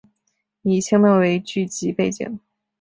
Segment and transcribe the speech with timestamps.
[0.63, 2.39] 以清末为剧集背景。